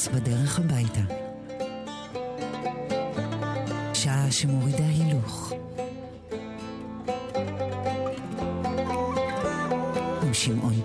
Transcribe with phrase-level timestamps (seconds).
[0.00, 1.00] פרנס בדרך הביתה.
[3.94, 5.52] שעה שמורידה הילוך.
[10.22, 10.79] עם שמעון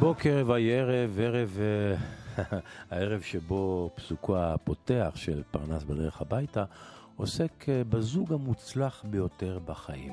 [0.00, 1.96] בוקר ויהי ערב, ערב, אה,
[2.90, 6.64] הערב שבו פסוקו הפותח של פרנס בדרך הביתה,
[7.16, 10.12] עוסק אה, בזוג המוצלח ביותר בחיים.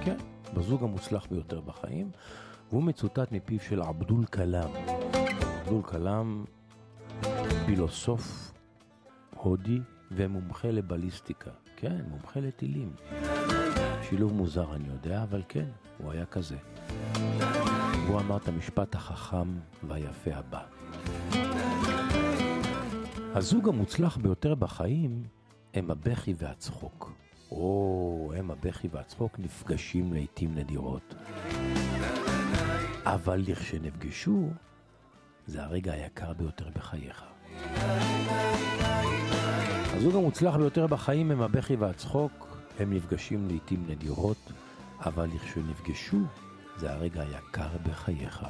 [0.00, 0.16] כן,
[0.54, 2.10] בזוג המוצלח ביותר בחיים,
[2.70, 4.70] והוא מצוטט מפיו של עבדול כלאם.
[5.60, 6.44] עבדול כלאם,
[7.66, 8.52] פילוסוף
[9.36, 9.80] הודי
[10.10, 11.50] ומומחה לבליסטיקה.
[11.76, 12.92] כן, מומחה לטילים.
[14.02, 15.68] שילוב מוזר אני יודע, אבל כן,
[15.98, 16.56] הוא היה כזה.
[18.06, 19.48] והוא אמר את המשפט החכם
[19.82, 20.62] והיפה הבא.
[23.34, 25.22] הזוג המוצלח ביותר בחיים
[25.74, 27.12] הם הבכי והצחוק.
[27.50, 31.14] או, הם הבכי והצחוק נפגשים לעיתים נדירות.
[33.04, 34.48] אבל לכשנפגשו,
[35.46, 37.24] זה הרגע היקר ביותר בחייך.
[39.96, 44.52] הזוג המוצלח ביותר בחיים הם הבכי והצחוק, הם נפגשים לעיתים נדירות,
[45.00, 46.18] אבל לכשנפגשו,
[46.76, 48.44] זה הרגע היקר בחייך,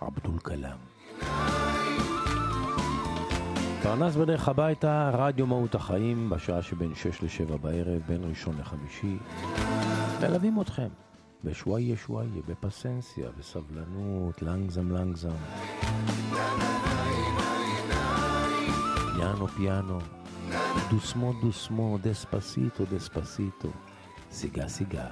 [0.00, 0.78] עבדול כלאם.
[3.82, 9.16] פרנס בדרך הביתה, רדיו מהות החיים, בשעה שבין 6 ל-7 בערב, בין ראשון לחמישי.
[10.20, 10.88] מלווים אתכם
[11.44, 15.36] בשוואיה שוואיה, בפסנסיה, בסבלנות, לנגזם לנגזם.
[19.14, 19.98] פיאנו פיאנו,
[20.90, 23.68] דוסמו דוסמו, דספסיטו דספסיטו,
[24.30, 25.06] סיגה סיגה,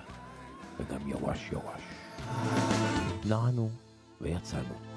[0.79, 1.96] וגם יואש יואש.
[3.25, 3.71] נענו
[4.21, 4.96] ויצאנו.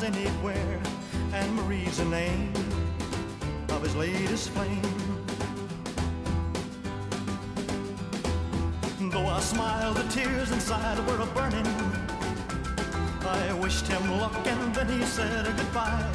[0.00, 0.80] Green anywhere
[1.32, 2.52] And Marie's the name
[3.68, 4.82] of his latest flame.
[9.10, 11.66] Though I smiled, the tears inside were a burning.
[13.22, 16.06] I wished him luck and then he said goodbye.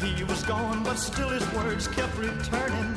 [0.00, 2.92] He was gone, but still his words kept returning.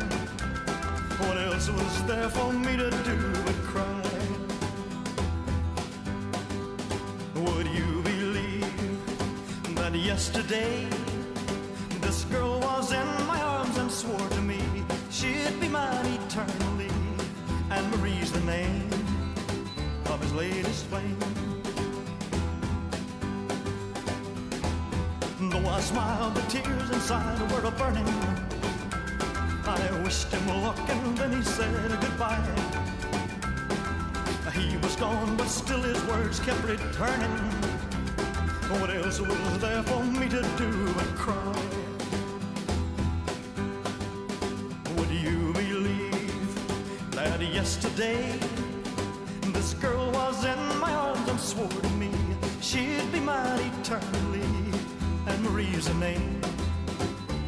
[1.19, 3.94] What else was there for me to do but cry?
[10.15, 10.87] Yesterday?
[11.99, 14.61] This girl was in my arms and swore to me
[15.11, 16.89] she'd be mine eternally.
[17.69, 18.89] And Marie's the name
[20.05, 21.19] of his latest flame.
[25.51, 28.07] Though I smiled, the tears inside were a burning.
[29.67, 32.47] I wished him luck and then he said goodbye.
[34.53, 37.54] He was gone, but still his words kept returning.
[38.67, 41.55] What else was there for me to do but cry?
[44.97, 48.37] Would you believe that yesterday
[49.53, 52.09] this girl was in my arms and swore to me
[52.59, 54.41] she'd be mine eternally?
[55.27, 56.41] And Marie's the name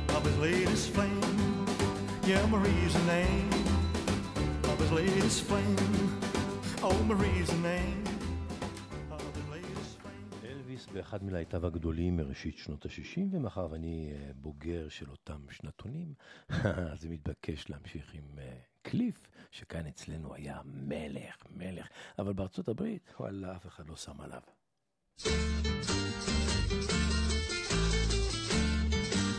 [0.10, 1.66] of his latest flame.
[2.26, 3.50] Yeah, Marie's the name
[4.66, 6.20] of his latest flame.
[6.84, 7.97] Oh, Marie's the name
[10.98, 16.14] באחד מלהיטיו הגדולים מראשית שנות ה-60, ומאחר ואני אה, בוגר של אותם שנתונים,
[16.92, 21.88] אז זה מתבקש להמשיך עם אה, קליף, שכאן אצלנו היה מלך, מלך,
[22.20, 24.42] אבל בארצות הברית, וואלה, אף אחד לא שם עליו.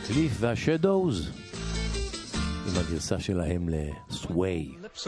[0.06, 1.31] קליף והשדוז,
[2.66, 4.75] עם הגרסה שלהם לסווי.
[4.82, 5.06] lips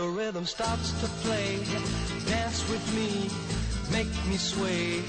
[4.04, 5.02] make me sway.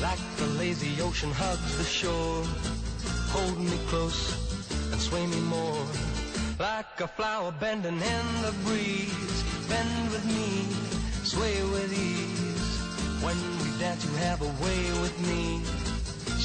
[0.00, 2.44] Like the lazy ocean hugs the shore.
[3.34, 4.22] Hold me close
[4.92, 5.84] and sway me more.
[6.60, 9.38] Like a flower bending in the breeze.
[9.68, 10.52] Bend with me,
[11.34, 12.72] sway with ease.
[13.24, 15.44] When we dance, you have a way with me.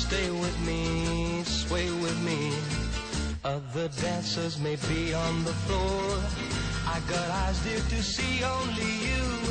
[0.06, 2.42] Stay with me, sway with me.
[3.44, 6.06] Other dancers may be on the floor.
[6.96, 9.47] I got eyes dear to see only you.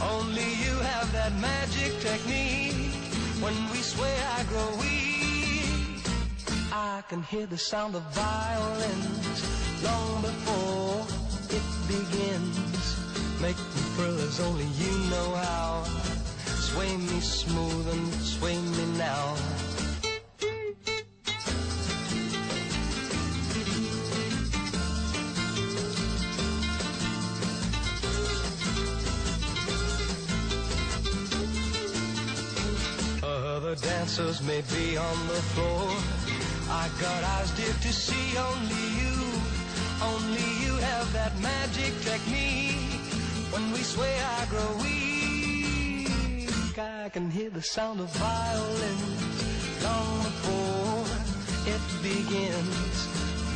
[0.00, 2.94] Only you have that magic technique.
[3.42, 6.04] When we sway, I grow weak.
[6.72, 11.06] I can hear the sound of violins long before
[11.50, 12.96] it begins.
[13.40, 15.84] Make me thrill as only you know how.
[16.44, 19.34] Sway me smooth and sway me now.
[34.18, 35.94] Dancers may be on the floor.
[36.68, 39.14] I got eyes dear to see only you.
[40.02, 42.98] Only you have that magic technique.
[43.52, 46.50] When we sway, I grow weak.
[46.78, 51.04] I can hear the sound of violins long before
[51.74, 52.96] it begins.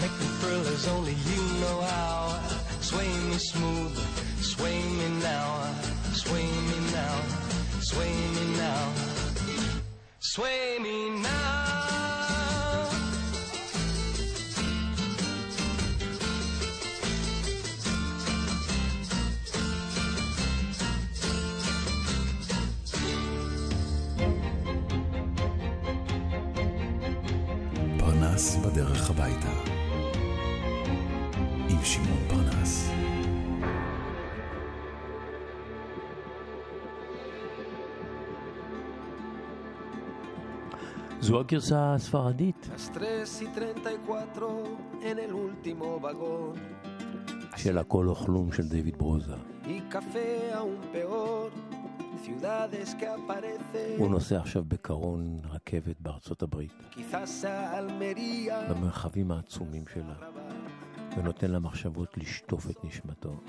[0.01, 2.39] Make me thrill as only you know how.
[2.81, 3.99] Sway me smooth,
[4.41, 5.75] sway me now,
[6.13, 7.17] sway me now,
[7.81, 9.12] sway me now.
[10.35, 11.53] Sway me now.
[27.99, 29.49] פרנס בדרך הביתה.
[31.69, 33.02] עם שמעון פרנס.
[41.23, 44.65] זו הגרסה הספרדית Las 3 y 34
[45.03, 46.59] en el último vagón.
[47.57, 49.35] של הכל או כלום של דיוויד ברוזה.
[53.99, 56.73] הוא נוסע עכשיו בקרון רכבת בארצות הברית.
[58.69, 60.15] במרחבים העצומים שלה,
[61.17, 63.41] ונותן למחשבות לשטוף את נשמתו.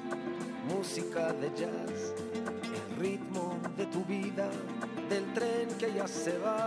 [0.69, 1.99] Música de jazz,
[2.77, 3.45] el ritmo
[3.77, 4.47] de tu vida,
[5.09, 6.59] del tren que ya se va.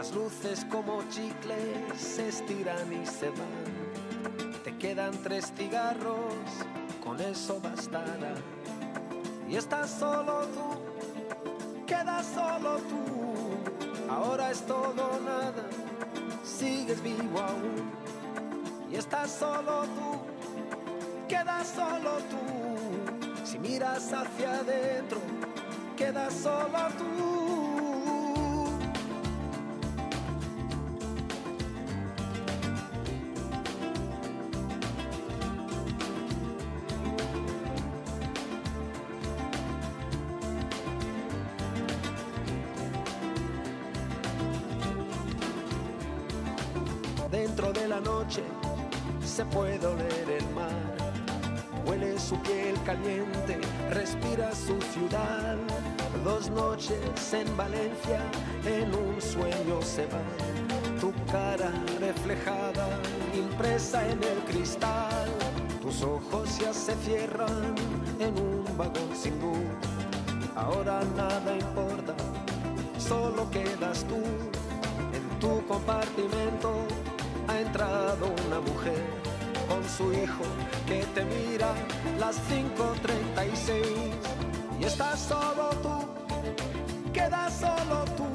[0.00, 4.62] Las luces como chicles se estiran y se van.
[4.64, 6.46] Te quedan tres cigarros,
[7.04, 8.32] con eso bastará.
[9.46, 14.10] Y estás solo tú, quedas solo tú.
[14.10, 15.68] Ahora es todo nada,
[16.44, 17.92] sigues vivo aún.
[18.90, 23.44] Y estás solo tú, quedas solo tú.
[23.44, 25.20] Si miras hacia adentro,
[25.94, 27.39] quedas solo tú.
[49.50, 50.70] Se puede oler el mar.
[51.86, 55.56] Huele su piel caliente, respira su ciudad.
[56.24, 58.20] Dos noches en Valencia,
[58.64, 60.20] en un sueño se va.
[61.00, 62.88] Tu cara reflejada,
[63.34, 65.28] impresa en el cristal.
[65.80, 67.74] Tus ojos ya se cierran
[68.18, 69.58] en un vagón sin luz.
[70.54, 72.14] Ahora nada importa,
[72.98, 74.22] solo quedas tú.
[75.14, 76.74] En tu compartimento
[77.48, 79.29] ha entrado una mujer
[79.70, 80.44] con su hijo
[80.86, 81.72] que te mira
[82.18, 83.84] las 5.36
[84.80, 88.26] y estás solo tú, quedas solo tú.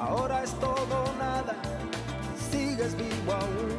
[0.00, 1.54] Ahora es todo nada,
[2.50, 3.78] sigues vivo aún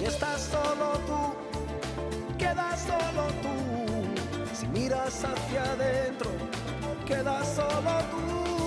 [0.00, 3.54] y estás solo tú, quedas solo tú.
[4.54, 6.30] Si miras hacia adentro,
[7.06, 8.61] quedas solo tú.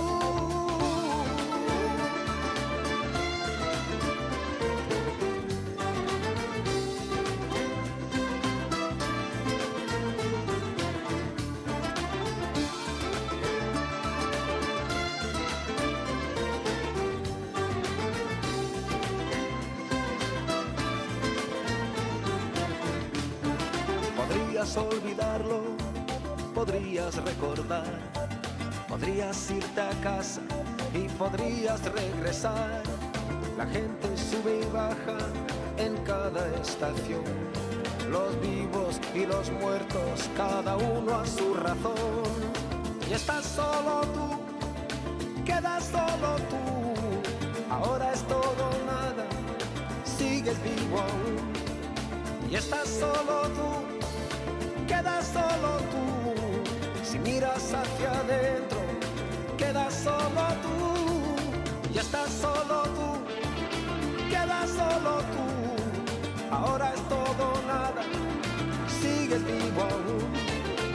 [24.77, 25.61] Olvidarlo,
[26.53, 27.85] podrías recordar,
[28.89, 30.41] podrías irte a casa
[30.93, 32.83] y podrías regresar.
[33.57, 35.17] La gente sube y baja
[35.77, 37.23] en cada estación.
[38.11, 41.95] Los vivos y los muertos, cada uno a su razón.
[43.09, 47.73] Y estás solo tú, quedas solo tú.
[47.73, 49.25] Ahora es todo nada,
[50.03, 52.51] sigues vivo aún.
[52.51, 53.84] Y estás solo tú,
[58.25, 58.79] adentro,
[59.57, 61.93] quedas solo tú.
[61.93, 63.09] Y estás solo tú,
[64.29, 65.45] quedas solo tú.
[66.51, 68.03] Ahora es todo nada,
[69.01, 70.25] sigues vivo aún.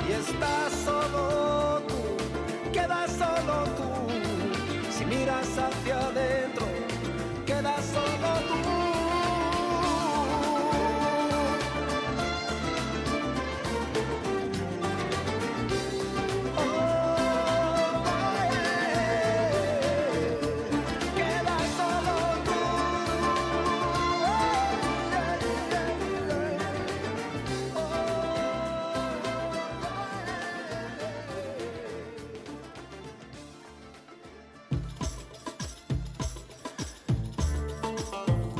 [0.08, 3.88] Y estás solo tú, quedas solo tú.
[4.96, 6.49] Si miras hacia adentro,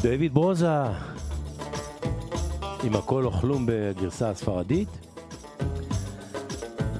[0.02, 0.82] דויד ברוזה,
[2.84, 4.88] עם הכל אוכלום בגרסה הספרדית.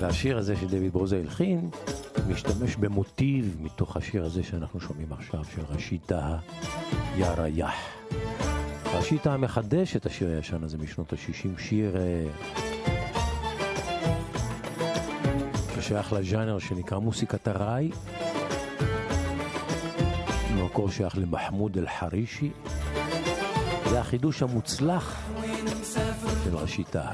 [0.01, 1.71] והשיר הזה שדויד ברוזה הלחין,
[2.29, 6.37] משתמש במוטיב מתוך השיר הזה שאנחנו שומעים עכשיו, של ראשיתה
[7.17, 7.75] ירייח.
[8.95, 12.27] ראשיתה מחדש את השיר הישן הזה משנות ה-60, שיר אה,
[15.81, 17.91] ששייך לז'אנר שנקרא מוסיקת ארעי.
[20.71, 22.51] במקור שייך למחמוד אל-חרישי.
[23.91, 25.31] זה החידוש המוצלח
[26.45, 27.11] של ראשיתה.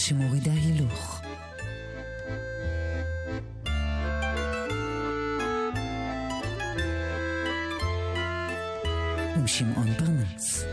[0.00, 1.20] שמורידה הילוך.
[9.36, 10.64] עם שמעון פרנס.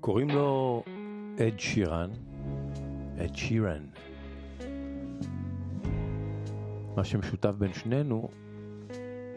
[0.00, 0.82] קוראים לו
[1.38, 2.10] אד שירן,
[3.18, 3.95] אד שירן.
[6.96, 8.28] מה שמשותף בין שנינו,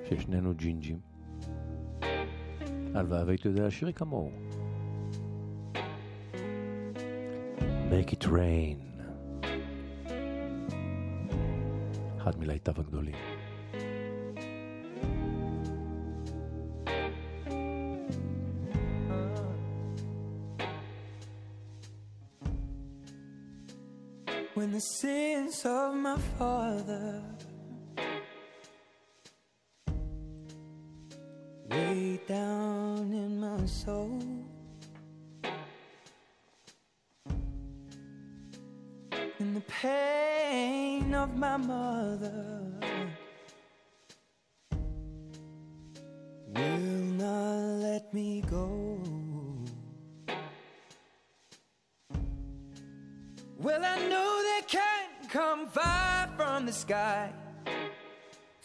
[0.09, 0.99] ששנינו ג'ינג'ים.
[2.95, 4.31] הלוואי והייתי יודע לשיר כמוהו.
[7.89, 9.03] Make it rain.
[12.17, 13.15] אחד מלהיטיו הגדולים.
[24.55, 27.38] when the sins of my father
[32.29, 34.21] down in my soul.
[39.39, 42.71] And the pain of my mother
[46.53, 46.77] will
[47.17, 49.01] not let me go.
[53.57, 57.33] Well, I know they can't come far from the sky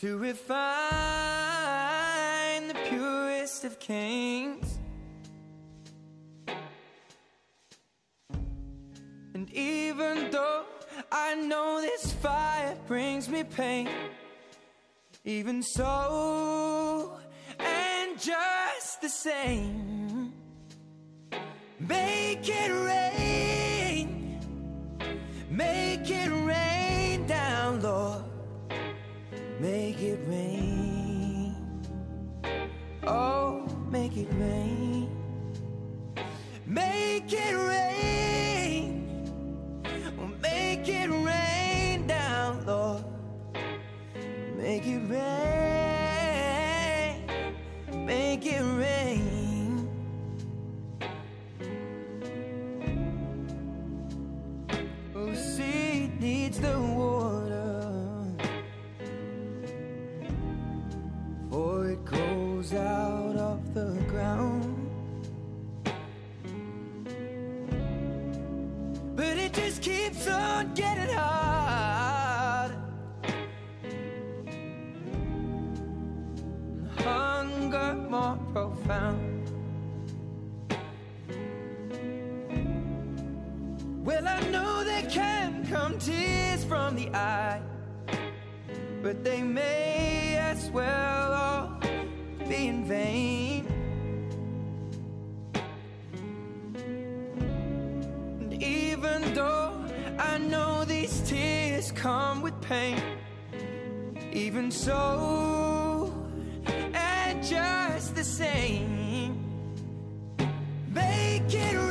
[0.01, 1.04] to refine
[15.25, 17.19] even so,
[17.59, 20.33] and just the same,
[21.81, 23.04] make it rain.
[62.69, 64.91] Grows out of the ground.
[69.17, 71.11] But it just keeps on getting.
[71.11, 72.75] And
[77.01, 79.51] Hunger more profound.
[84.05, 87.61] Well, I know there can come tears from the eye,
[89.03, 89.94] but they may
[102.75, 103.01] pain,
[104.33, 106.13] even so,
[106.93, 109.33] and just the same,
[110.93, 111.84] make it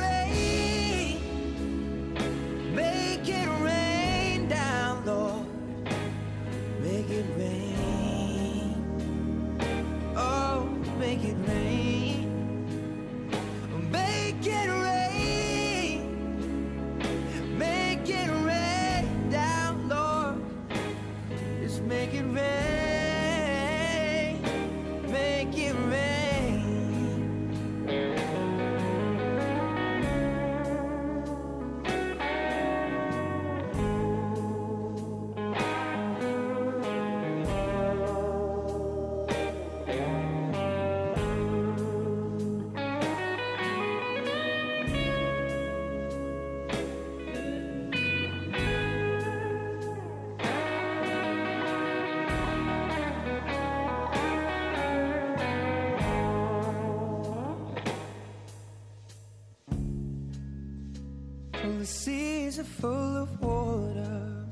[61.83, 64.45] the seas are full of water.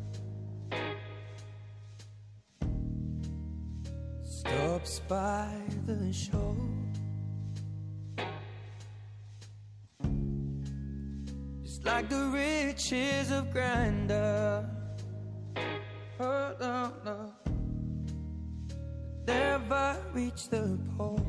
[4.22, 5.48] Stops by
[5.86, 6.58] the shore.
[11.64, 14.70] Just like the riches of grandeur.
[16.20, 17.34] Oh, no, no.
[19.26, 21.21] Never reach the pole.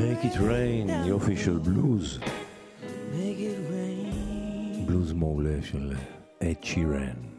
[0.00, 2.18] Make it rain, the official blues.
[4.86, 5.92] בלוז מעולה של
[6.42, 7.29] אד שירן.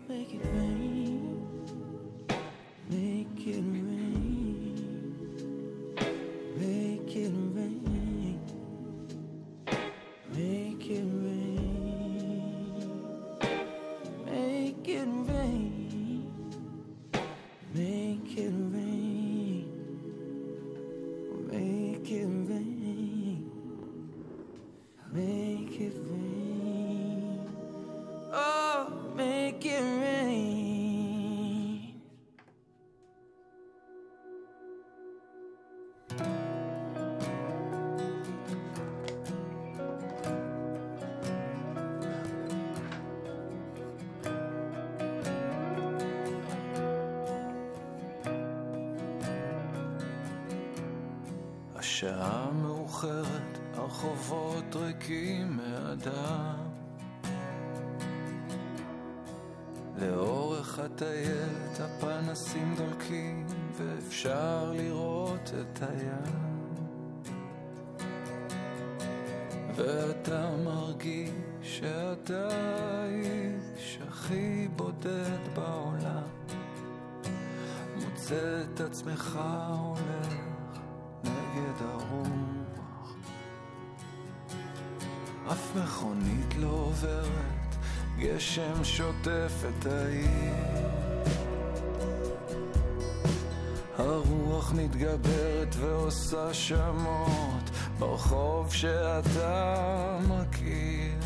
[94.52, 101.20] הרוח מתגברת ועושה שמות ברחוב שאתה מכיר.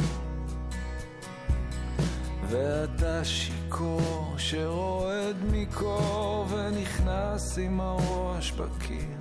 [2.49, 9.17] ואתה שיכור שרועד מקור ונכנס עם הראש בקיר.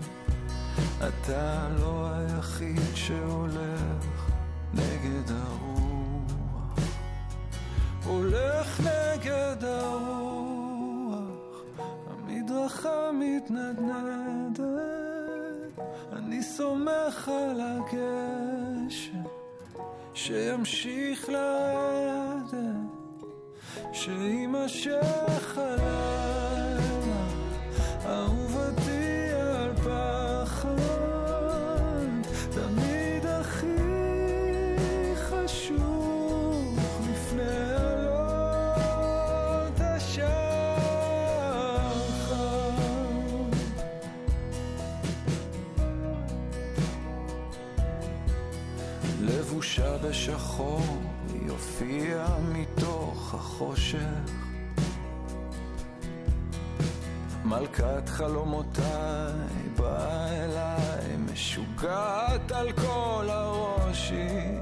[0.98, 4.30] אתה לא היחיד שהולך
[4.74, 6.78] נגד הרוח.
[8.04, 10.43] הולך נגד הרוח,
[12.64, 14.60] המדרכה מתנדנדת.
[16.12, 19.22] אני סומך על הגשם
[20.14, 22.54] שימשיך לרדת,
[23.92, 27.24] שיימשך הלילה,
[53.54, 54.32] החושך.
[57.44, 64.58] מלכת חלומותיי באה אליי, משוגעת על כל הראש היא.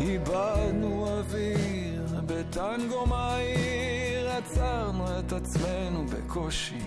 [0.00, 6.84] איבדנו אוויר בטנגו מהיר, עצרנו את עצמנו בקושי.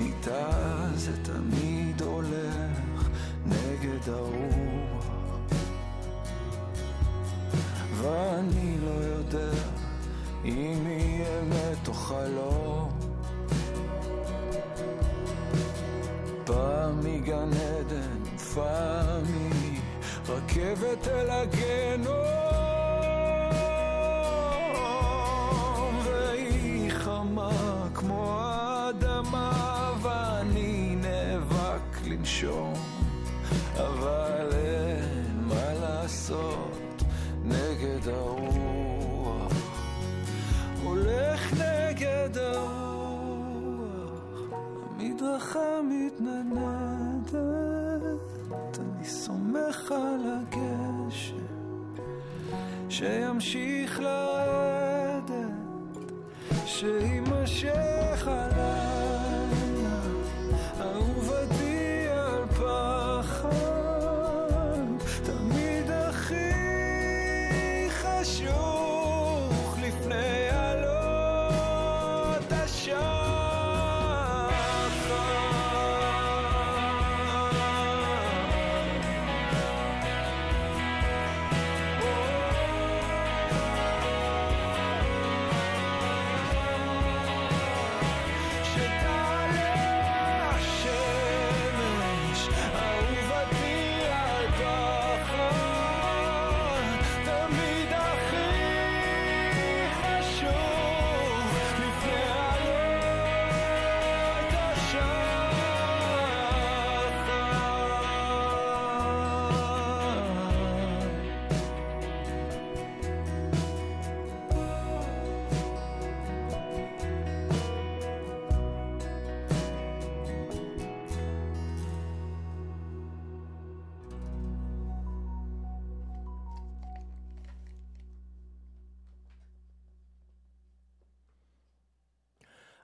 [0.00, 0.50] איתה
[0.94, 3.08] זה תמיד הולך
[3.46, 5.17] נגד הרוח.
[8.02, 9.50] ואני לא יודע
[10.44, 12.98] אם היא אמת או חלום.
[16.44, 19.24] פעם מגן עדן, פעם
[20.28, 22.47] מרכבת אל הגיהנום.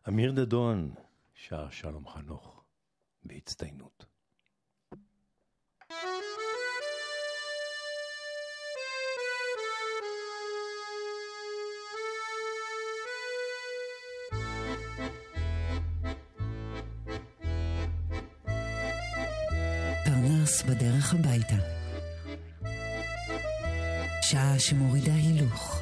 [0.09, 0.95] אמיר דדון
[1.35, 2.65] שר שלום חנוך
[3.25, 4.05] בהצטיינות.
[20.05, 21.57] פרנס בדרך הביתה.
[24.23, 25.81] שעה שמורידה הילוך.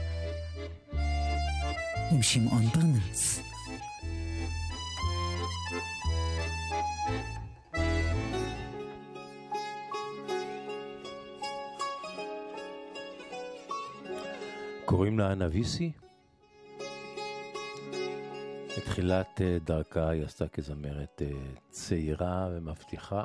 [2.12, 2.61] עם שמעון
[15.32, 15.92] אנה ויסי.
[18.78, 21.30] בתחילת אה, דרכה היא עשתה כזמרת אה,
[21.70, 23.22] צעירה ומבטיחה,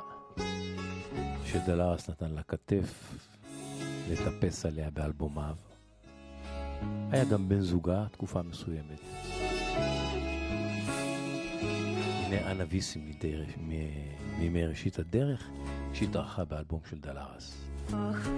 [1.44, 3.12] שדלרס נתן לה כתף
[4.10, 5.56] לטפס עליה באלבומיו.
[7.10, 9.00] היה גם בן זוגה תקופה מסוימת.
[12.26, 12.98] הנה אנה ויסי
[14.38, 15.50] מימי ראשית הדרך,
[15.92, 17.68] שהתארחה באלבום של דלרס.
[17.92, 18.28] Αχ,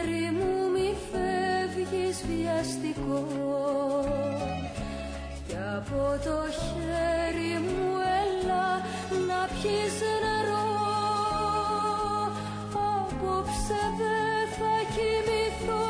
[0.00, 4.06] περιστέρι μου μη φεύγεις βιαστικός.
[5.46, 7.88] Κι από το χέρι μου
[8.20, 8.66] έλα
[9.28, 10.68] να πιεις νερό.
[12.72, 15.86] Απόψε δεν θα κοιμηθώ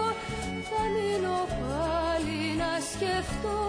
[0.69, 3.61] Θα μείνω πάλι να σκεφτώ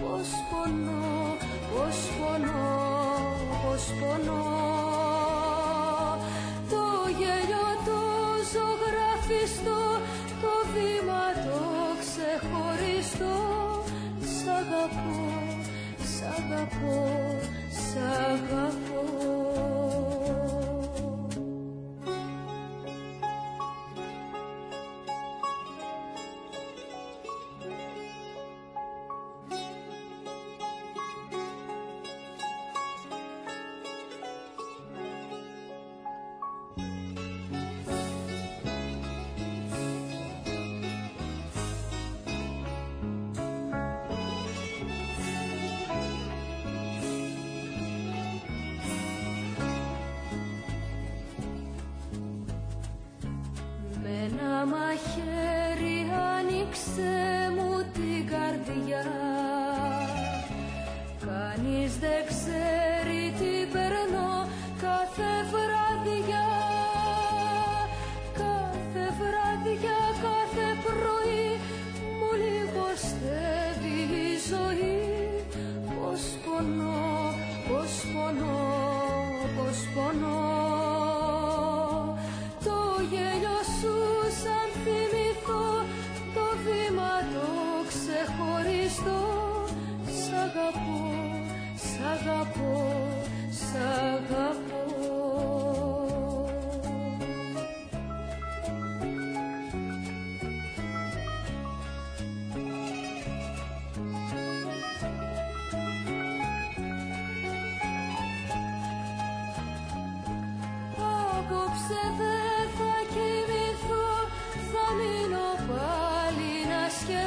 [0.00, 1.36] Πως πονώ,
[1.70, 2.68] πως πονώ,
[3.62, 4.69] πως πονώ
[9.40, 10.00] ζωγραφιστό
[10.40, 11.60] το βήμα το
[12.00, 13.36] ξεχωριστό.
[14.20, 15.58] Σ' αγαπώ,
[15.98, 17.38] σ' αγαπώ,
[17.70, 17.96] σ'
[18.30, 19.29] αγαπώ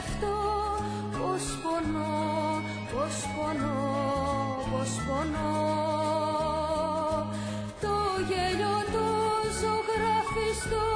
[0.03, 0.37] σκεφτώ
[1.11, 2.61] Πως πονώ,
[2.91, 3.81] πως πονώ,
[4.71, 5.51] πως πονώ.
[7.81, 7.95] Το
[8.29, 9.07] γέλιο το
[9.59, 10.87] ζωγραφιστό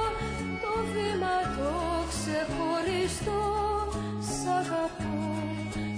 [0.63, 1.71] Το βήμα το
[2.11, 3.43] ξεχωριστό
[4.19, 5.17] Σ' αγαπώ,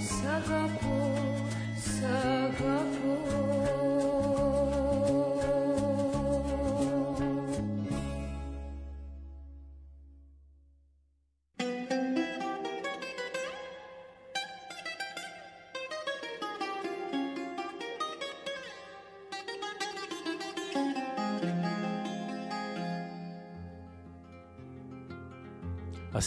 [0.07, 0.99] σ' αγαπώ,
[1.83, 2.38] σ' αγαπώ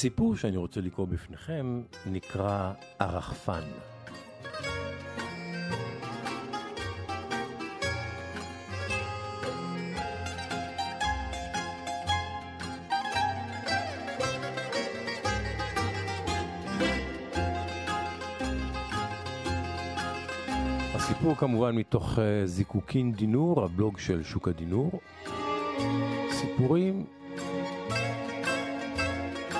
[0.03, 3.61] הסיפור שאני רוצה לקרוא בפניכם נקרא הרחפן.
[20.95, 25.01] הסיפור כמובן מתוך אה, זיקוקין דינור, הבלוג של שוק הדינור.
[26.31, 27.05] סיפורים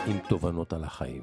[0.07, 1.23] עם תובנות על החיים.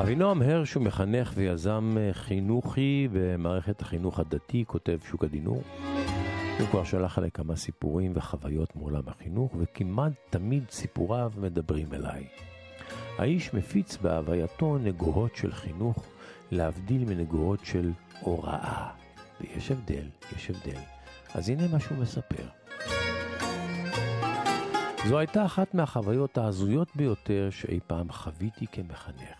[0.00, 5.62] אבינועם הרש הוא מחנך ויזם אה, חינוכי במערכת החינוך הדתי, כותב שוק הדינור.
[6.58, 12.26] הוא כבר שלח עליי כמה סיפורים וחוויות מעולם החינוך, וכמעט תמיד סיפוריו מדברים אליי.
[13.18, 16.04] האיש מפיץ בהווייתו נגוהות של חינוך,
[16.50, 18.90] להבדיל מנגוהות של הוראה.
[19.40, 20.80] ויש הבדל, יש הבדל.
[21.34, 22.59] אז הנה מה שהוא מספר.
[25.08, 29.38] זו הייתה אחת מהחוויות ההזויות ביותר שאי פעם חוויתי כמחנך.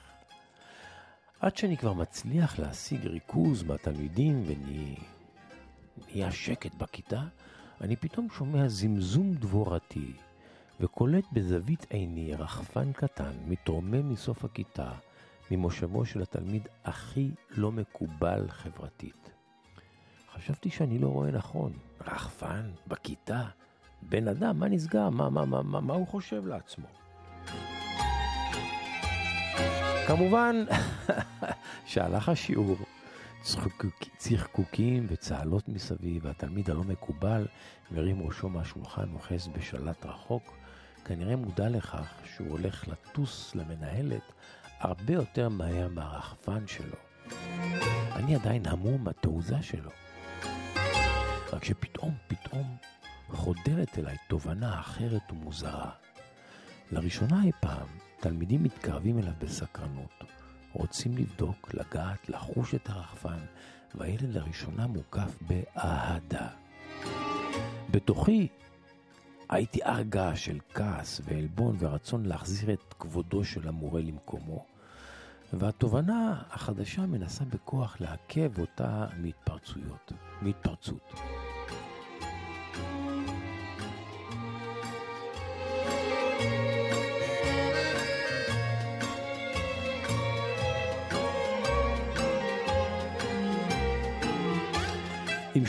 [1.40, 7.22] עד שאני כבר מצליח להשיג ריכוז מהתלמידים ונהיה שקט בכיתה,
[7.80, 10.12] אני פתאום שומע זמזום דבורתי,
[10.80, 14.92] וקולט בזווית עיני רחפן קטן מתרומם מסוף הכיתה,
[15.50, 19.30] ממושבו של התלמיד הכי לא מקובל חברתית.
[20.34, 21.72] חשבתי שאני לא רואה נכון.
[22.00, 22.70] רחפן?
[22.86, 23.48] בכיתה?
[24.02, 25.08] בן אדם, מה נסגר?
[25.10, 26.86] מה, מה, מה, מה, מה הוא חושב לעצמו?
[30.06, 30.64] כמובן,
[31.86, 32.76] שהלך השיעור,
[33.42, 37.46] צחקוק- צחקוקים וצהלות מסביב, והתלמיד הלא מקובל
[37.90, 40.56] מרים ראשו מהשולחן, אוחז בשלט רחוק,
[41.04, 44.32] כנראה מודע לכך שהוא הולך לטוס למנהלת
[44.80, 46.96] הרבה יותר מהר מהרחפן שלו.
[48.12, 49.90] אני עדיין המום מהתעוזה שלו.
[51.52, 52.76] רק שפתאום, פתאום,
[53.32, 55.90] חודרת אליי תובנה אחרת ומוזרה.
[56.92, 57.86] לראשונה אי פעם,
[58.20, 60.24] תלמידים מתקרבים אליו בסקרנות,
[60.72, 63.38] רוצים לבדוק, לגעת, לחוש את הרחפן,
[63.94, 66.48] והילד לראשונה מוקף באהדה.
[67.90, 68.48] בתוכי
[69.48, 74.64] הייתי הרגה של כעס ועלבון ורצון להחזיר את כבודו של המורה למקומו.
[75.52, 79.06] והתובנה החדשה מנסה בכוח לעכב אותה
[80.42, 81.12] מהתפרצות.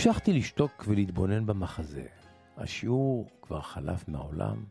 [0.07, 2.05] המשכתי לשתוק ולהתבונן במחזה.
[2.57, 4.63] השיעור כבר חלף מהעולם,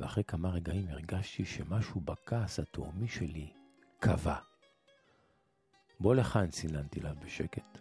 [0.00, 3.52] ואחרי כמה רגעים הרגשתי שמשהו בכעס התהומי שלי
[3.98, 4.36] קבע.
[6.00, 7.78] בוא לכאן, ציננתי לה בשקט.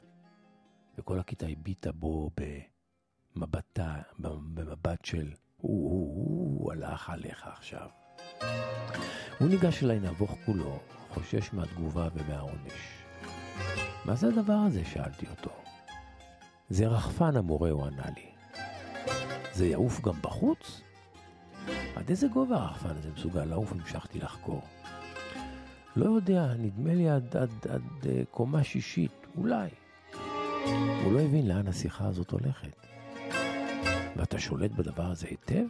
[0.97, 2.31] וכל הכיתה הביטה בו
[3.35, 7.89] במבטה, במבט של הוא, הוא, הוא הלך עליך עכשיו.
[9.39, 10.79] הוא ניגש אליי נבוך כולו,
[11.09, 13.03] חושש מהתגובה ומהעונש.
[14.05, 14.85] מה זה הדבר הזה?
[14.85, 15.62] שאלתי אותו.
[16.69, 18.25] זה רחפן המורה, הוא ענה לי.
[19.53, 20.81] זה יעוף גם בחוץ?
[21.95, 23.71] עד איזה גובה הרחפן הזה מסוגל לעוף?
[23.71, 24.61] המשכתי לחקור.
[25.95, 29.69] לא יודע, נדמה לי עד, עד, עד, עד uh, קומה שישית, אולי.
[31.03, 32.87] הוא לא הבין לאן השיחה הזאת הולכת.
[34.15, 35.65] ואתה שולט בדבר הזה היטב?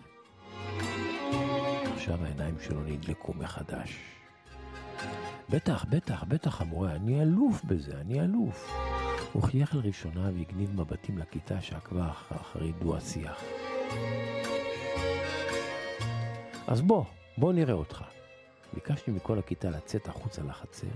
[1.94, 4.00] עכשיו העיניים שלו נדלקו מחדש.
[5.50, 8.74] בטח, בטח, בטח, המורה, אני אלוף בזה, אני אלוף.
[9.34, 13.44] הוא חייך לראשונה והגניב מבטים לכיתה שעקבה אחר, אחרי דו-השיח.
[16.68, 17.06] אז בוא,
[17.38, 18.04] בוא נראה אותך.
[18.74, 20.88] ביקשתי מכל הכיתה לצאת החוצה לחצר,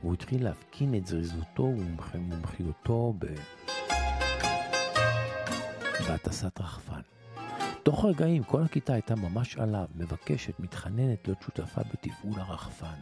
[0.00, 1.72] והוא התחיל להפגין את זריזותו
[2.14, 3.26] ומומחיותו ב...
[6.08, 7.00] בהטסת רחפן.
[7.82, 12.98] תוך רגעים כל הכיתה הייתה ממש עליו, מבקשת, מתחננת להיות שותפה בתפעול הרחפן.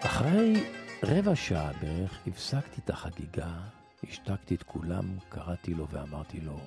[0.00, 0.64] אחרי
[1.06, 3.52] רבע שעה בערך הפסקתי את החגיגה,
[4.08, 6.58] השתקתי את כולם, קראתי לו ואמרתי לו,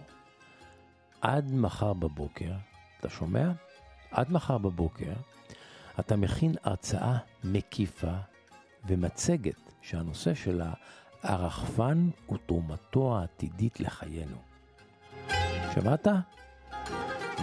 [1.22, 2.52] עד מחר בבוקר,
[3.00, 3.52] אתה שומע?
[4.12, 5.14] עד מחר בבוקר,
[6.00, 8.14] אתה מכין הרצאה מקיפה
[8.88, 10.74] ומצגת שהנושא שלה
[11.24, 14.38] הרחפן ותרומתו העתידית לחיינו.
[15.76, 16.08] שמעת?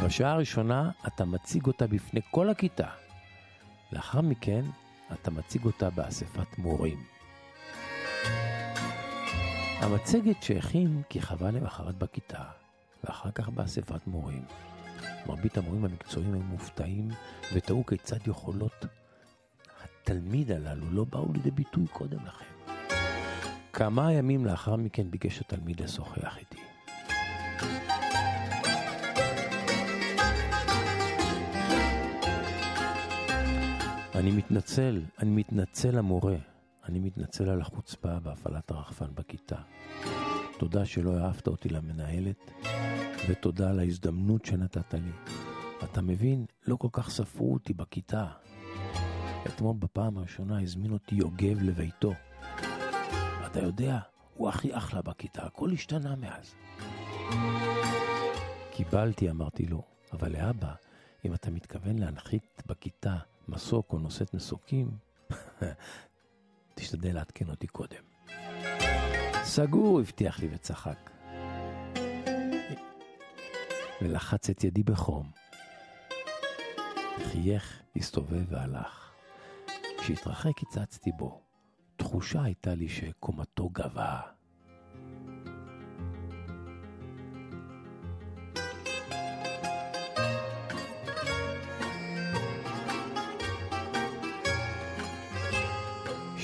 [0.04, 2.88] בשעה הראשונה אתה מציג אותה בפני כל הכיתה.
[3.92, 4.62] לאחר מכן
[5.14, 7.04] אתה מציג אותה באספת מורים.
[9.78, 12.44] המצגת שהכין כיכבה למחרת בכיתה,
[13.04, 14.44] ואחר כך באספת מורים.
[15.26, 17.08] מרבית המורים המקצועיים היו מופתעים
[17.54, 18.84] ותהו כיצד יכולות
[19.82, 22.74] התלמיד הללו לא באו לידי ביטוי קודם לכן.
[23.72, 26.63] כמה ימים לאחר מכן ביקש התלמיד לשוחח איתי.
[34.14, 36.36] אני מתנצל, אני מתנצל המורה,
[36.88, 39.56] אני מתנצל על החוצפה בהפעלת הרחפן בכיתה.
[40.58, 42.50] תודה שלא העפת אותי למנהלת,
[43.28, 45.12] ותודה על ההזדמנות שנתת לי.
[45.84, 48.26] אתה מבין, לא כל כך ספרו אותי בכיתה.
[49.46, 52.12] אתמול בפעם הראשונה הזמין אותי יוגב לביתו.
[53.46, 53.98] אתה יודע,
[54.34, 56.54] הוא הכי אחלה בכיתה, הכל השתנה מאז.
[58.70, 60.74] קיבלתי, אמרתי לו, אבל לאבא,
[61.24, 63.16] אם אתה מתכוון להנחית בכיתה
[63.48, 64.90] מסוק או נושאת מסוקים,
[66.74, 68.02] תשתדל לעדכן אותי קודם.
[69.42, 71.10] סגור, הבטיח לי וצחק.
[74.02, 75.30] ולחץ את ידי בחום.
[77.24, 79.12] חייך, הסתובב והלך.
[79.98, 81.40] כשהתרחק הצצתי בו.
[81.96, 84.33] תחושה הייתה לי שקומתו גבה.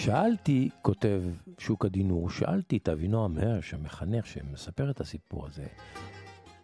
[0.05, 1.22] שאלתי, כותב
[1.59, 5.66] שוק הדינור, שאלתי את אבינועם הרש, המחנך שמספר את הסיפור הזה,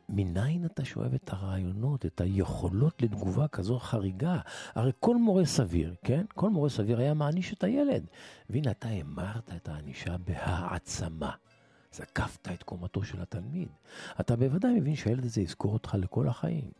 [0.08, 4.38] מניין אתה שואב את הרעיונות, את היכולות לתגובה כזו חריגה?
[4.74, 6.24] הרי כל מורה סביר, כן?
[6.34, 8.06] כל מורה סביר היה מעניש את הילד.
[8.50, 11.30] והנה אתה המרת את הענישה בהעצמה.
[11.92, 13.68] זקפת את קומתו של התלמיד.
[14.20, 16.70] אתה בוודאי מבין שהילד הזה יזכור אותך לכל החיים.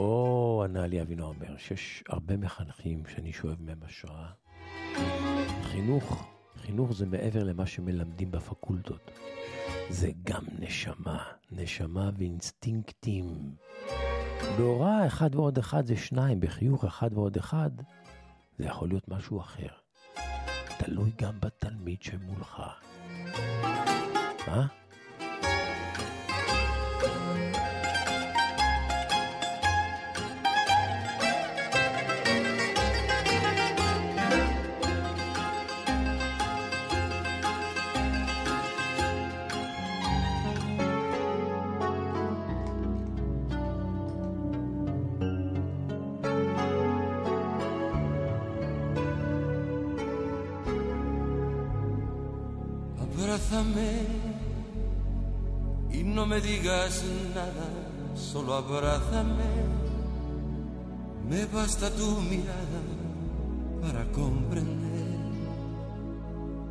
[0.00, 4.30] או, ענה לי אבינועם אומר, שיש הרבה מחנכים שאני שואב מהם השראה.
[5.62, 9.10] חינוך, חינוך זה מעבר למה שמלמדים בפקולטות.
[9.88, 13.54] זה גם נשמה, נשמה ואינסטינקטים.
[14.58, 17.70] בהוראה אחד ועוד אחד זה שניים, בחיוך אחד ועוד אחד
[18.58, 19.72] זה יכול להיות משהו אחר.
[20.78, 22.62] תלוי גם בתלמיד שמולך.
[24.46, 24.66] מה?
[56.30, 57.02] Me digas
[57.34, 57.66] nada,
[58.14, 59.50] solo abrázame.
[61.28, 62.82] Me basta tu mirada
[63.82, 65.08] para comprender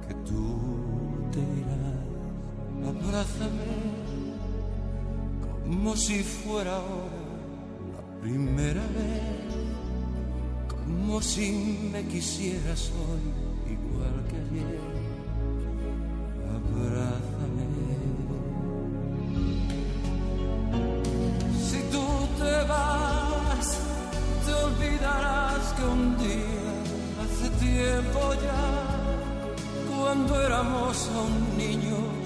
[0.07, 0.45] que tú
[1.33, 1.99] te irás.
[2.93, 3.75] Abrázame
[5.65, 7.23] como si fuera ahora
[7.95, 9.49] la primera vez,
[10.69, 14.88] como si me quisieras hoy igual que ayer
[30.59, 32.25] éramos aún niños,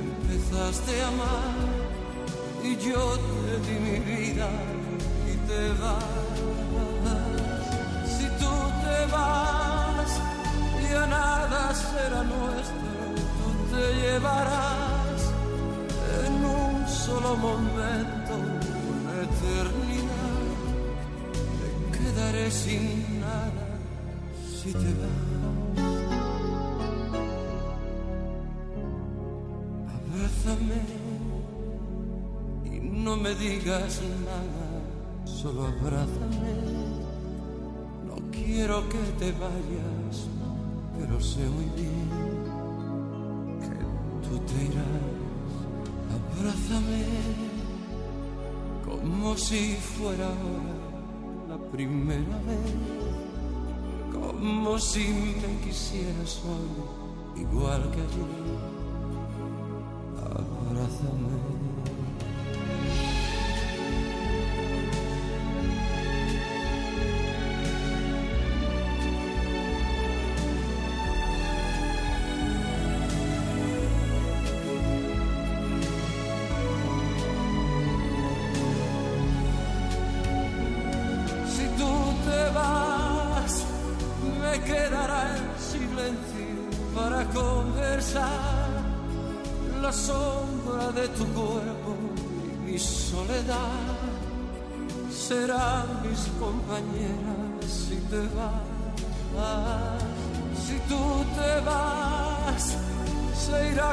[0.00, 1.54] empezaste a amar
[2.62, 4.48] y yo te di mi vida
[5.30, 6.04] y te vas.
[8.14, 8.52] Si tú
[8.84, 10.10] te vas,
[10.90, 12.94] ya nada será nuestro
[13.70, 15.20] te llevarás
[16.24, 18.32] en un solo momento
[18.94, 20.42] una eternidad.
[21.58, 23.66] Me quedaré sin nada
[24.62, 25.33] si te vas.
[30.44, 30.82] Abrázame
[32.66, 36.52] y no me digas nada, solo abrázame.
[38.06, 40.26] No quiero que te vayas,
[40.98, 42.10] pero sé muy bien
[44.22, 44.84] tú te irás,
[46.38, 47.04] abrázame
[48.84, 50.28] como si fuera
[51.48, 52.74] la primera vez,
[54.12, 55.08] como si
[55.40, 58.73] me quisieras hoy igual que allí.
[61.04, 61.53] summer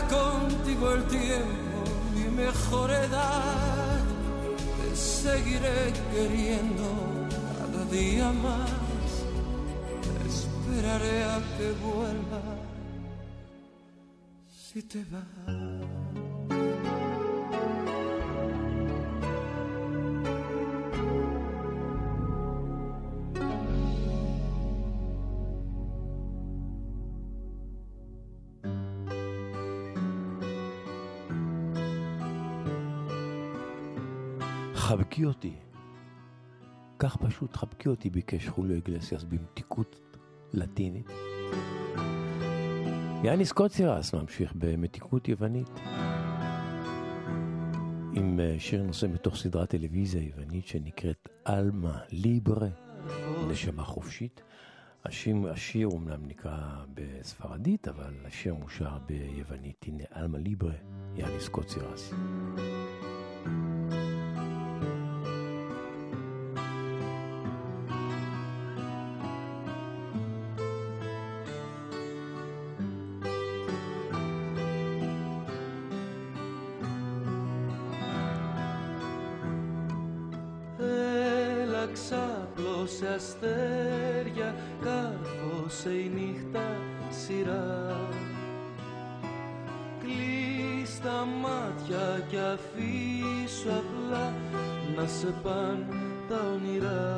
[0.09, 1.83] contigo el tiempo,
[2.13, 3.99] mi mejor edad
[4.77, 6.87] te seguiré queriendo
[7.29, 8.71] cada día más.
[10.01, 12.41] Te esperaré a que vuelva
[14.49, 15.80] si te vas.
[35.11, 35.53] חבקי אותי.
[36.99, 40.17] כך פשוט חבקי אותי, ביקש חוליו איגלסיאס במתיקות
[40.53, 41.09] לטינית.
[43.23, 45.79] יאניס קוצירס ממשיך במתיקות יוונית.
[48.13, 52.69] עם אה, שיר נושא מתוך סדרת טלוויזיה יוונית שנקראת עלמה ליברה,
[53.49, 54.41] נשמה חופשית.
[55.05, 59.85] השיר, השיר אומנם נקרא בספרדית, אבל השיר מושר ביוונית.
[59.87, 60.75] הנה עלמה ליברה,
[61.15, 62.13] יאניס קוצירס.
[95.21, 95.85] sepan
[96.25, 97.10] tahu nira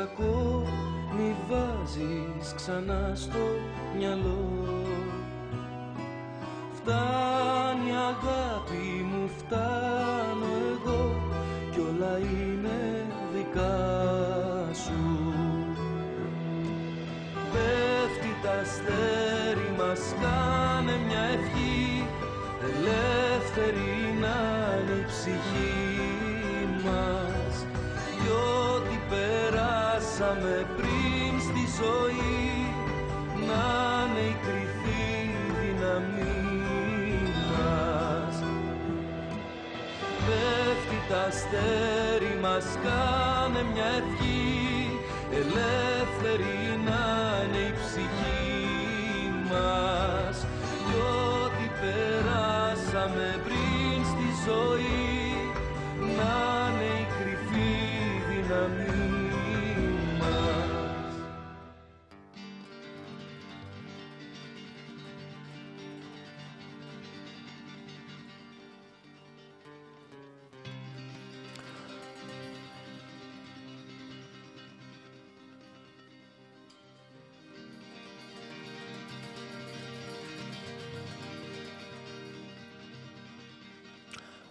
[0.00, 0.62] κακό,
[1.16, 3.44] μη βάζεις ξανά στο
[3.96, 4.48] μυαλό.
[6.76, 11.14] Φτάνει αγάπη μου, φτάνω εγώ
[11.70, 13.78] κι όλα είναι δικά
[14.84, 15.32] σου.
[17.52, 22.06] Πέφτει τα αστέρι μας, κάνε μια ευχή
[22.68, 24.36] ελεύθερη να
[24.80, 25.79] είναι η ψυχή
[30.30, 32.74] περάσαμε πριν στη ζωή
[33.46, 33.66] να
[34.06, 36.52] είναι η κρυφή δύναμή
[37.50, 38.42] μας.
[40.26, 45.00] Πέφτει τα αστέρι μας, κάνε μια ευχή
[45.32, 47.04] ελεύθερη να
[47.44, 48.50] είναι η ψυχή
[49.50, 50.46] μας.
[50.86, 50.96] Κι
[51.42, 55.18] ό,τι περάσαμε πριν στη ζωή
[56.16, 56.34] να
[56.68, 57.72] είναι η κρυφή
[58.28, 59.09] δύναμή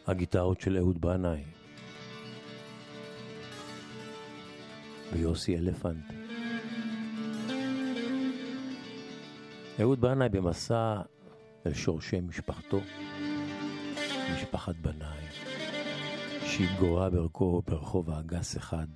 [0.10, 1.44] הגיטרות של אהוד בנאי
[5.14, 6.14] ויוסי אלפנט.
[9.82, 11.02] אהוד בנאי במסע
[11.66, 15.26] אל שורשי משפחתו, מש- משפחת בנאי,
[16.46, 18.88] שהתגוררה ברחוב, ברחוב האגס אחד,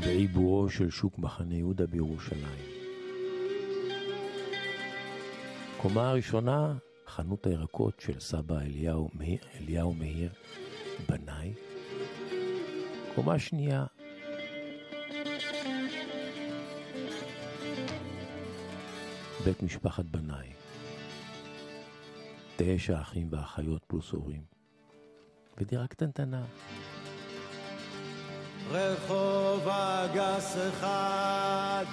[0.00, 2.64] בעיבורו של שוק מחנה יהודה בירושלים.
[5.76, 6.74] קומה הראשונה,
[7.16, 9.10] חנות הירקות של סבא אליהו,
[9.60, 10.32] אליהו מאיר
[11.08, 11.54] בנאי.
[13.14, 13.86] קומה שנייה,
[19.44, 20.52] בית משפחת בנאי.
[22.56, 24.42] תשע אחים ואחיות פלוס הורים.
[25.58, 26.44] ודירה קטנטנה.
[28.70, 31.84] רחוב הגס אחד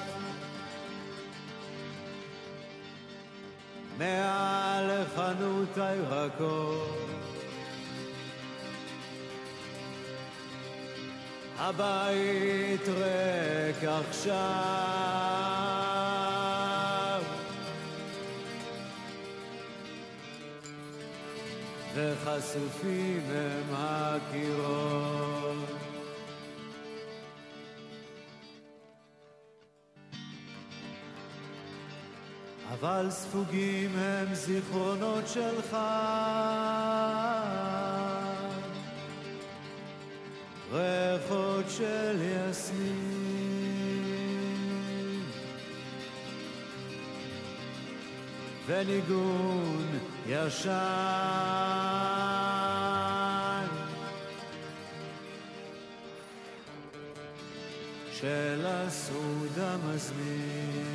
[4.01, 7.09] מעל חנות הירקות
[11.57, 14.31] הבית ריק עכשיו.
[21.95, 25.40] וחשופים הם הקירות
[32.73, 35.77] אבל ספוגים הם זיכרונות שלך.
[40.71, 42.91] ריחות של יסמין.
[48.67, 49.87] וניגון
[50.27, 50.71] ישן.
[58.11, 60.90] של הסעוד המזמין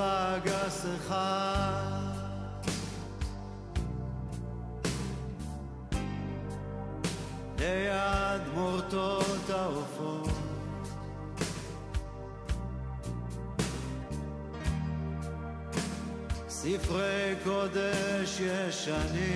[0.00, 1.90] רחוב הגס אחד.
[7.58, 10.28] ליד מורטות העופות.
[16.48, 19.30] ספרי קודש ישנים.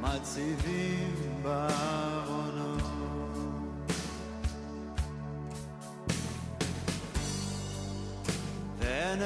[0.00, 0.83] מציבים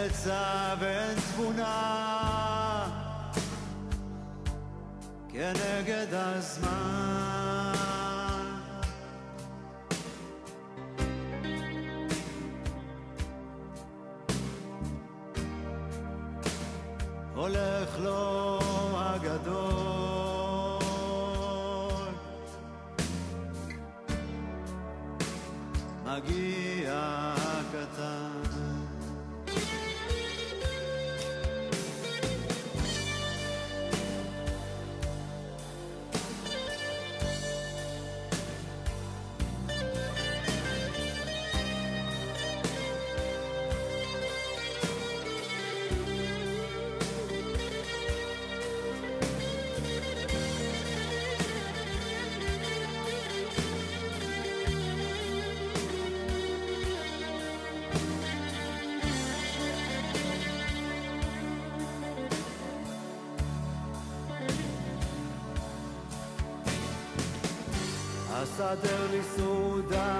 [0.06, 2.84] עצה ואין תבונה.
[5.32, 7.17] כנגד הזמן
[68.58, 70.17] sadeli suda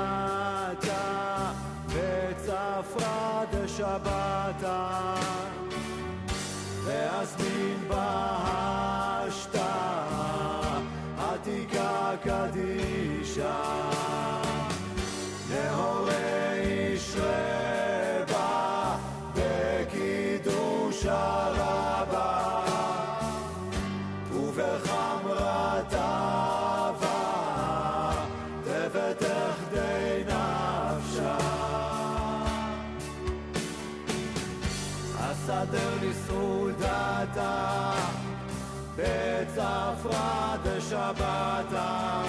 [40.08, 42.24] בצפרא דשבתא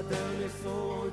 [0.10, 1.12] Adem is so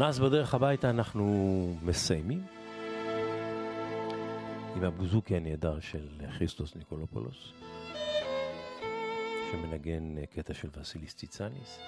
[0.00, 2.42] פרנס בדרך הביתה אנחנו מסיימים
[4.76, 7.52] עם הבוזוקי הנהדר של כריסטוס ניקולופולוס,
[9.52, 11.78] שמנגן קטע של וסיליס ציצניס.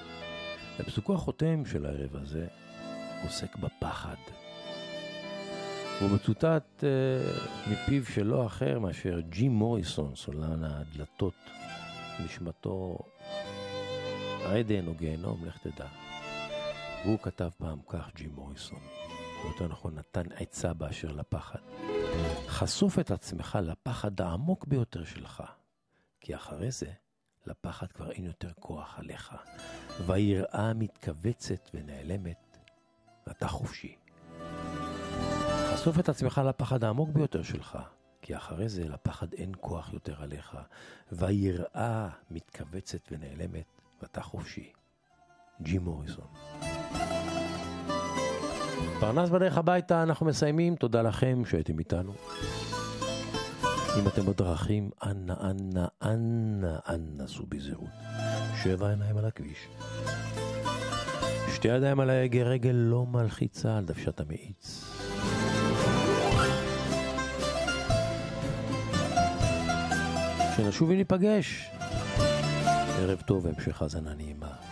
[0.78, 2.46] הפסוקו החותם של הערב הזה
[3.22, 4.16] עוסק בפחד.
[6.00, 11.50] הוא מצוטט uh, מפיו של לא אחר מאשר ג'ים מוריסון, סולן הדלתות,
[12.24, 12.98] נשמתו
[14.44, 16.01] עדן או גיהנום, לך תדע.
[17.04, 18.80] והוא כתב פעם כך, ג'ים מוריסון,
[19.42, 21.58] או יותר נכון, נתן עצה באשר לפחד.
[22.46, 25.42] חשוף את עצמך לפחד העמוק ביותר שלך,
[26.20, 26.86] כי אחרי זה,
[27.46, 29.34] לפחד כבר אין יותר כוח עליך,
[30.06, 32.58] והיראה מתכווצת ונעלמת,
[33.26, 33.96] ואתה חופשי.
[35.72, 37.78] חשוף את עצמך לפחד העמוק ביותר שלך,
[38.22, 40.56] כי אחרי זה לפחד אין כוח יותר עליך,
[41.12, 43.66] והיראה מתכווצת ונעלמת,
[44.02, 44.72] ואתה חופשי.
[45.62, 46.26] ג'ים מוריסון.
[49.00, 50.76] פרנס בדרך הביתה, אנחנו מסיימים.
[50.76, 52.12] תודה לכם שהייתם איתנו.
[53.98, 57.88] אם אתם בדרכים, אנא, אנא, אנא, אנא, סעו בזהירות.
[58.62, 59.68] שבע עיניים על הכביש.
[61.54, 64.84] שתי ידיים על ההגה, רגל לא מלחיצה על דוושת המאיץ.
[70.56, 71.70] שנשוב וניפגש.
[72.98, 74.71] ערב טוב והמשך האזנה נעימה.